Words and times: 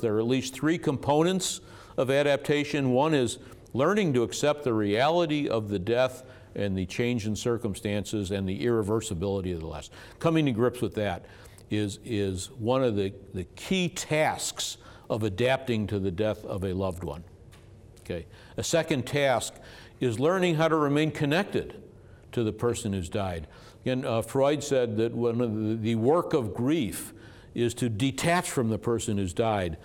There 0.00 0.14
are 0.14 0.20
at 0.20 0.26
least 0.26 0.54
three 0.54 0.78
components 0.78 1.60
of 1.96 2.10
adaptation. 2.10 2.92
One 2.92 3.14
is 3.14 3.38
learning 3.74 4.14
to 4.14 4.22
accept 4.22 4.64
the 4.64 4.72
reality 4.72 5.48
of 5.48 5.68
the 5.68 5.78
death 5.78 6.22
and 6.54 6.76
the 6.76 6.86
change 6.86 7.26
in 7.26 7.36
circumstances 7.36 8.30
and 8.30 8.48
the 8.48 8.64
irreversibility 8.64 9.52
of 9.54 9.60
the 9.60 9.66
loss. 9.66 9.90
Coming 10.18 10.46
to 10.46 10.52
grips 10.52 10.80
with 10.80 10.94
that 10.94 11.24
is, 11.70 11.98
is 12.04 12.50
one 12.52 12.82
of 12.82 12.96
the, 12.96 13.12
the 13.34 13.44
key 13.56 13.88
tasks 13.88 14.78
of 15.10 15.22
adapting 15.22 15.86
to 15.88 15.98
the 15.98 16.10
death 16.10 16.44
of 16.44 16.64
a 16.64 16.72
loved 16.72 17.04
one. 17.04 17.24
Okay. 18.00 18.26
A 18.56 18.62
second 18.62 19.06
task 19.06 19.54
is 20.00 20.18
learning 20.18 20.54
how 20.54 20.68
to 20.68 20.76
remain 20.76 21.10
connected 21.10 21.82
to 22.32 22.44
the 22.44 22.52
person 22.52 22.92
who's 22.92 23.08
died. 23.08 23.46
Again, 23.82 24.04
uh, 24.04 24.22
Freud 24.22 24.62
said 24.62 24.96
that 24.98 25.14
one 25.14 25.40
of 25.40 25.82
the, 25.82 25.94
work 25.94 26.34
of 26.34 26.54
grief 26.54 27.12
is 27.54 27.74
to 27.74 27.88
detach 27.88 28.50
from 28.50 28.68
the 28.68 28.78
person 28.78 29.18
who's 29.18 29.32
died. 29.32 29.78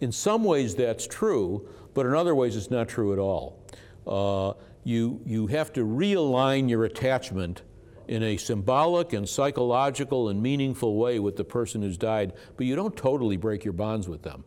In 0.00 0.12
some 0.12 0.44
ways, 0.44 0.74
that's 0.74 1.06
true, 1.06 1.68
but 1.94 2.06
in 2.06 2.14
other 2.14 2.34
ways, 2.34 2.56
it's 2.56 2.70
not 2.70 2.88
true 2.88 3.12
at 3.12 3.18
all. 3.18 3.58
Uh, 4.06 4.52
you, 4.84 5.20
you 5.26 5.46
have 5.48 5.72
to 5.74 5.84
realign 5.84 6.68
your 6.68 6.84
attachment 6.84 7.62
in 8.06 8.22
a 8.22 8.36
symbolic 8.36 9.12
and 9.12 9.28
psychological 9.28 10.30
and 10.30 10.42
meaningful 10.42 10.96
way 10.96 11.18
with 11.18 11.36
the 11.36 11.44
person 11.44 11.82
who's 11.82 11.98
died, 11.98 12.32
but 12.56 12.64
you 12.64 12.74
don't 12.74 12.96
totally 12.96 13.36
break 13.36 13.64
your 13.64 13.74
bonds 13.74 14.08
with 14.08 14.22
them 14.22 14.44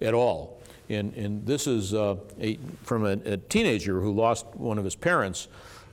at 0.00 0.14
all. 0.14 0.60
And, 0.88 1.14
and 1.14 1.46
this 1.46 1.66
is 1.66 1.94
uh, 1.94 2.16
a, 2.40 2.58
from 2.82 3.04
a, 3.04 3.12
a, 3.24 3.36
teenager 3.36 4.00
who 4.00 4.12
lost 4.12 4.46
one 4.54 4.78
of 4.78 4.84
his 4.84 4.96
parents. 4.96 5.48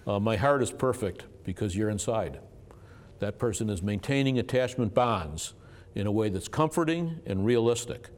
Uh, 0.08 0.20
my 0.20 0.36
heart 0.36 0.62
is 0.64 0.72
perfect 0.72 1.26
because 1.44 1.76
you're 1.76 1.90
inside. 1.90 2.40
That 3.20 3.38
person 3.38 3.70
is 3.70 3.82
maintaining 3.82 4.40
attachment 4.40 4.94
bonds 4.94 5.54
in 5.96 6.08
a 6.08 6.12
way 6.12 6.30
that's 6.30 6.48
comforting 6.48 7.20
and 7.26 7.46
realistic. 7.46 8.10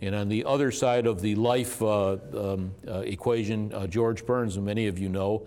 And 0.00 0.16
on 0.16 0.28
the 0.28 0.44
other 0.44 0.72
side 0.72 1.06
of 1.06 1.20
the 1.20 1.36
life 1.36 1.80
uh, 1.80 2.16
um, 2.34 2.74
uh, 2.88 2.98
equation, 3.00 3.72
uh, 3.72 3.86
George 3.86 4.26
Burns, 4.26 4.56
and 4.56 4.66
many 4.66 4.88
of 4.88 4.98
you 4.98 5.08
know, 5.08 5.46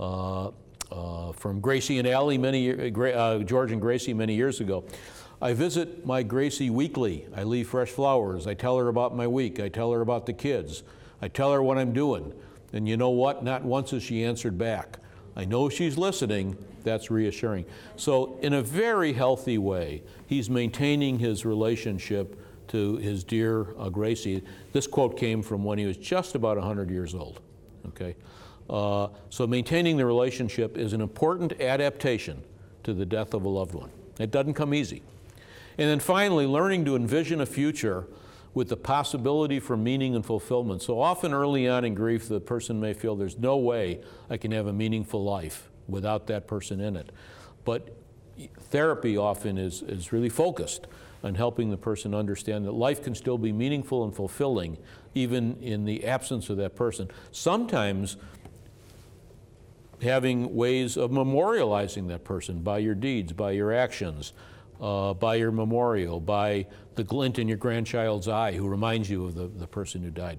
uh, 0.00 0.50
uh, 0.90 1.32
from 1.32 1.60
Gracie 1.60 1.98
and 1.98 2.08
Allie, 2.08 2.36
many 2.36 2.90
George 2.90 3.70
and 3.70 3.80
Gracie 3.80 4.12
many 4.12 4.34
years 4.34 4.60
ago. 4.60 4.84
I 5.40 5.54
visit 5.54 6.04
my 6.04 6.22
Gracie 6.22 6.68
weekly. 6.68 7.26
I 7.34 7.44
leave 7.44 7.68
fresh 7.68 7.90
flowers. 7.90 8.46
I 8.46 8.54
tell 8.54 8.76
her 8.78 8.88
about 8.88 9.16
my 9.16 9.26
week. 9.26 9.60
I 9.60 9.68
tell 9.68 9.92
her 9.92 10.00
about 10.00 10.26
the 10.26 10.32
kids. 10.32 10.82
I 11.20 11.28
tell 11.28 11.52
her 11.52 11.62
what 11.62 11.78
I'm 11.78 11.92
doing. 11.92 12.32
And 12.72 12.88
you 12.88 12.96
know 12.96 13.10
what? 13.10 13.44
Not 13.44 13.62
once 13.62 13.92
has 13.92 14.02
she 14.02 14.24
answered 14.24 14.58
back. 14.58 14.98
I 15.36 15.44
know 15.44 15.68
she's 15.68 15.96
listening. 15.96 16.56
That's 16.84 17.10
reassuring. 17.10 17.64
So, 17.96 18.38
in 18.42 18.52
a 18.52 18.62
very 18.62 19.12
healthy 19.12 19.56
way, 19.56 20.02
he's 20.26 20.50
maintaining 20.50 21.18
his 21.18 21.46
relationship 21.46 22.38
to 22.68 22.96
his 22.96 23.22
dear 23.22 23.74
uh, 23.78 23.88
Gracie. 23.88 24.42
This 24.72 24.86
quote 24.86 25.16
came 25.16 25.42
from 25.42 25.64
when 25.64 25.78
he 25.78 25.86
was 25.86 25.96
just 25.96 26.34
about 26.34 26.56
100 26.56 26.90
years 26.90 27.14
old. 27.14 27.40
Okay? 27.88 28.16
Uh, 28.68 29.08
so 29.28 29.46
maintaining 29.46 29.96
the 29.96 30.06
relationship 30.06 30.78
is 30.78 30.92
an 30.92 31.00
important 31.00 31.60
adaptation 31.60 32.42
to 32.84 32.94
the 32.94 33.04
death 33.04 33.34
of 33.34 33.44
a 33.44 33.48
loved 33.48 33.74
one. 33.74 33.90
It 34.18 34.30
doesn't 34.30 34.54
come 34.54 34.72
easy. 34.72 35.02
And 35.78 35.88
then 35.88 36.00
finally, 36.00 36.46
learning 36.46 36.84
to 36.86 36.96
envision 36.96 37.40
a 37.40 37.46
future 37.46 38.06
with 38.54 38.68
the 38.68 38.76
possibility 38.76 39.58
for 39.58 39.76
meaning 39.76 40.14
and 40.14 40.24
fulfillment. 40.24 40.82
So 40.82 41.00
often 41.00 41.32
early 41.32 41.68
on 41.68 41.84
in 41.84 41.94
grief, 41.94 42.28
the 42.28 42.40
person 42.40 42.80
may 42.80 42.92
feel 42.92 43.16
there's 43.16 43.38
no 43.38 43.56
way 43.56 44.00
I 44.28 44.36
can 44.36 44.50
have 44.52 44.66
a 44.66 44.72
meaningful 44.72 45.24
life 45.24 45.70
without 45.88 46.26
that 46.26 46.46
person 46.46 46.80
in 46.80 46.96
it. 46.96 47.10
But 47.64 47.96
therapy 48.70 49.16
often 49.16 49.58
is, 49.58 49.82
is 49.82 50.12
really 50.12 50.28
focused 50.28 50.86
on 51.24 51.34
helping 51.34 51.70
the 51.70 51.76
person 51.76 52.14
understand 52.14 52.66
that 52.66 52.72
life 52.72 53.02
can 53.02 53.14
still 53.14 53.38
be 53.38 53.52
meaningful 53.52 54.04
and 54.04 54.14
fulfilling 54.14 54.76
even 55.14 55.56
in 55.62 55.84
the 55.84 56.04
absence 56.04 56.50
of 56.50 56.56
that 56.56 56.74
person. 56.74 57.08
Sometimes 57.30 58.16
having 60.02 60.54
ways 60.54 60.96
of 60.96 61.10
memorializing 61.10 62.08
that 62.08 62.24
person 62.24 62.60
by 62.60 62.78
your 62.78 62.94
deeds, 62.94 63.32
by 63.32 63.52
your 63.52 63.72
actions, 63.72 64.32
uh, 64.82 65.14
by 65.14 65.36
your 65.36 65.52
memorial, 65.52 66.20
by 66.20 66.66
the 66.96 67.04
glint 67.04 67.38
in 67.38 67.48
your 67.48 67.56
grandchild's 67.56 68.28
eye 68.28 68.52
who 68.52 68.68
reminds 68.68 69.08
you 69.08 69.24
of 69.24 69.34
the, 69.34 69.46
the 69.46 69.66
person 69.66 70.02
who 70.02 70.10
died. 70.10 70.38